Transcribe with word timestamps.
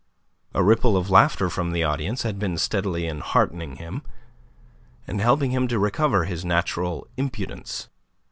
A 0.55 0.63
ripple 0.63 0.97
of 0.97 1.11
laughter 1.11 1.47
from 1.47 1.73
the 1.73 1.83
audience 1.83 2.23
had 2.23 2.39
been 2.39 2.57
steadily 2.57 3.03
enheartening 3.07 3.75
him, 3.75 4.01
and 5.05 5.21
helping 5.21 5.51
him 5.51 5.67
to 5.67 5.77
recover 5.77 6.23
his 6.25 6.43
natural 6.43 7.05
impudence. 7.17 7.87